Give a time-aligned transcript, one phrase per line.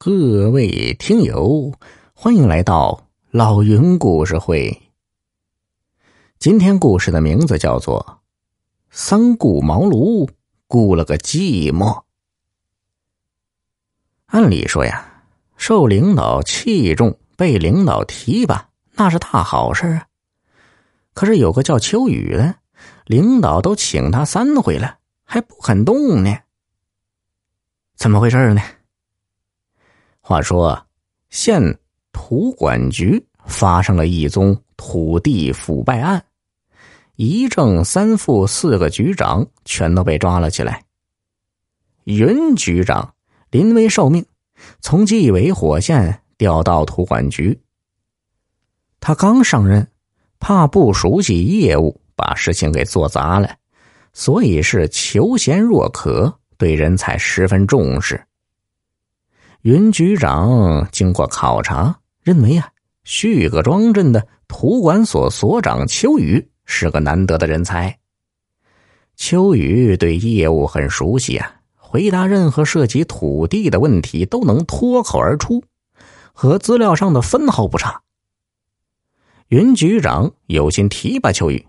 [0.00, 1.72] 各位听友，
[2.14, 4.80] 欢迎来到老云故事会。
[6.38, 8.20] 今天故事的名字叫做
[8.96, 10.28] 《三顾茅庐
[10.68, 11.94] 顾了个寂寞》。
[14.26, 15.24] 按理说呀，
[15.56, 20.06] 受领导器重、被领导提拔，那是大好事啊。
[21.12, 22.54] 可是有个叫秋雨的，
[23.04, 26.38] 领导都请他三回了，还不肯动呢。
[27.96, 28.62] 怎么回事呢？
[30.28, 30.86] 话说，
[31.30, 31.78] 县
[32.12, 36.22] 土管局发生了一宗土地腐败案，
[37.16, 40.84] 一正三副四个局长全都被抓了起来。
[42.04, 43.14] 云局长
[43.50, 44.22] 临危受命，
[44.80, 47.58] 从纪委火线调到土管局。
[49.00, 49.90] 他刚上任，
[50.38, 53.56] 怕不熟悉业务，把事情给做砸了，
[54.12, 58.22] 所以是求贤若渴，对人才十分重视。
[59.68, 62.70] 云局长经过考察，认为啊，
[63.04, 67.98] 旭各庄镇的土管所所长邱宇是个难得的人才。
[69.14, 75.62] 邱宇对业务很熟悉啊，回答任何涉及土地的问题都能脱口而出，
[76.32, 78.00] 和资料上的分毫不差。
[79.48, 81.66] 云局长有心提拔邱宇，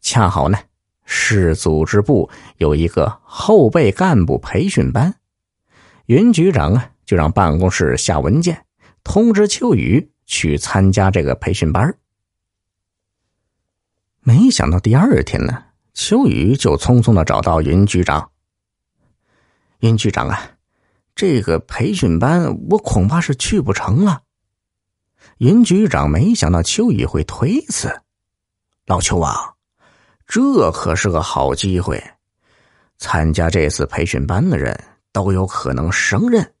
[0.00, 0.56] 恰好呢，
[1.04, 5.16] 市组织部有一个后备干部培训班，
[6.06, 6.92] 云局长啊。
[7.04, 8.64] 就让办公室下文件
[9.02, 11.96] 通知秋雨去参加这个培训班。
[14.20, 18.30] 没想到第二天呢，秋雨就匆匆的找到云局长。
[19.80, 20.50] 云局长啊，
[21.14, 24.22] 这个培训班我恐怕是去不成了。
[25.38, 28.00] 云局长没想到秋雨会推辞，
[28.86, 29.52] 老邱啊，
[30.26, 32.02] 这可是个好机会，
[32.96, 34.78] 参加这次培训班的人
[35.12, 36.53] 都有可能升任。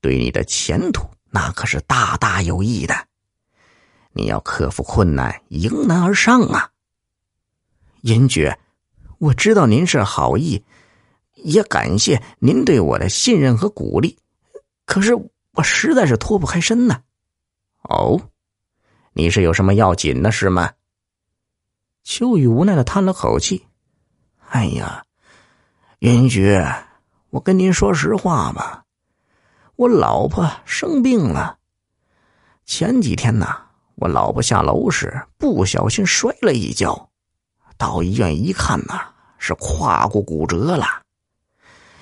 [0.00, 3.06] 对你的前途那可是大大有益的，
[4.12, 6.70] 你要克服困难，迎难而上啊！
[8.02, 8.58] 银爵，
[9.18, 10.64] 我知道您是好意，
[11.34, 14.18] 也感谢您对我的信任和鼓励，
[14.86, 17.02] 可是我实在是脱不开身呢。
[17.82, 18.20] 哦，
[19.12, 20.72] 你是有什么要紧的事吗？
[22.02, 23.66] 秋雨无奈的叹了口气
[24.48, 25.04] ：“哎呀，
[26.00, 26.74] 银爵，
[27.28, 28.82] 我跟您说实话吧。”
[29.80, 31.56] 我老婆生病了。
[32.66, 33.46] 前几天呢，
[33.94, 37.08] 我老婆下楼时不小心摔了一跤，
[37.78, 38.92] 到医院一看呢，
[39.38, 40.84] 是胯骨骨折了。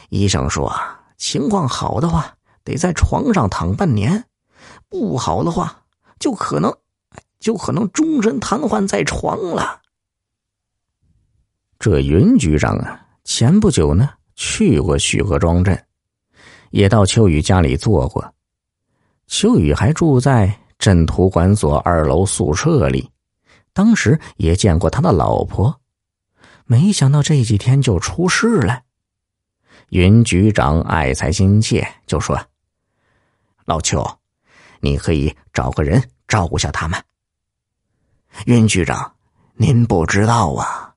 [0.09, 0.75] 医生说，
[1.17, 2.35] 情况好的话
[2.65, 4.25] 得在床上躺半年，
[4.89, 5.85] 不好的话
[6.19, 6.77] 就可能，
[7.39, 9.83] 就可能终身瘫痪在床了。
[11.79, 15.85] 这云局长啊，前不久呢去过许河庄镇。
[16.71, 18.35] 也到秋雨家里坐过，
[19.27, 23.11] 秋雨还住在镇土管所二楼宿舍里，
[23.73, 25.81] 当时也见过他的老婆，
[26.65, 28.83] 没想到这几天就出事了。
[29.91, 32.39] 云局长爱才心切，就说
[33.65, 34.07] ：“老邱，
[34.81, 37.03] 你可以找个人照顾下他们。”
[38.45, 39.15] 云局长，
[39.55, 40.95] 您不知道啊，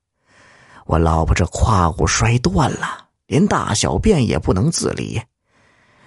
[0.84, 5.20] 我老婆这胯骨摔断了，连大小便也不能自理。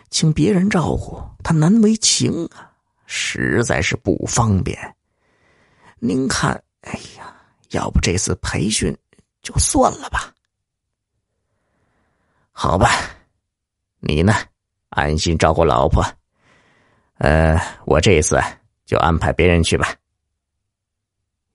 [0.09, 2.71] 请别人照顾他难为情啊，
[3.05, 4.95] 实在是不方便。
[5.99, 6.51] 您看，
[6.81, 7.35] 哎呀，
[7.71, 8.95] 要不这次培训
[9.41, 10.33] 就算了吧。
[12.51, 12.89] 好吧，
[13.99, 14.33] 你呢，
[14.89, 16.05] 安心照顾老婆。
[17.17, 18.41] 呃，我这次
[18.85, 19.93] 就安排别人去吧。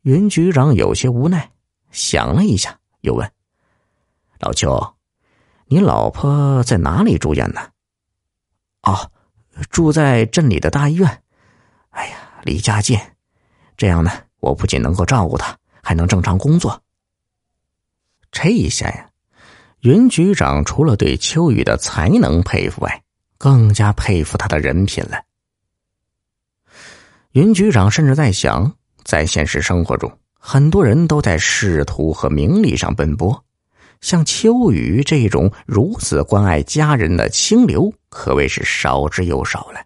[0.03, 1.50] 云局长有些无奈，
[1.91, 3.31] 想了一下，又问
[4.41, 4.94] ：“老邱，
[5.67, 7.61] 你老婆在哪里住院呢？”
[8.90, 9.10] 哦，
[9.70, 11.22] 住在镇里的大医院。
[11.90, 12.98] 哎呀，离家近，
[13.76, 16.82] 这样呢，我不仅能够照顾他，还能正常工作。
[18.32, 19.08] 这一下呀，
[19.80, 23.02] 云局长除了对秋雨的才能佩服外，
[23.38, 25.22] 更加佩服他的人品了。
[27.32, 28.72] 云局长甚至在想，
[29.04, 33.44] 在现实生活中，很多人都在仕途和名利上奔波。
[34.00, 39.81] 像秋雨这种如此关爱家人的清流，可谓是少之又少了。